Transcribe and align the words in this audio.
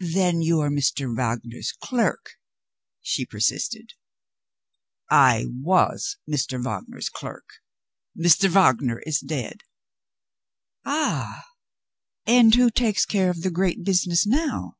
"Then 0.00 0.42
you 0.42 0.60
are 0.60 0.68
Mr. 0.68 1.16
Wagner's 1.16 1.72
clerk?" 1.72 2.32
she 3.00 3.24
persisted. 3.24 3.94
"I 5.10 5.46
was 5.52 6.18
Mr. 6.30 6.62
Wagner's 6.62 7.08
clerk. 7.08 7.46
Mr. 8.14 8.50
Wagner 8.50 8.98
is 9.06 9.20
dead." 9.20 9.62
"Ha! 10.84 11.46
And 12.26 12.54
who 12.54 12.68
takes 12.70 13.06
care 13.06 13.30
of 13.30 13.40
the 13.40 13.50
great 13.50 13.82
business 13.84 14.26
now?" 14.26 14.76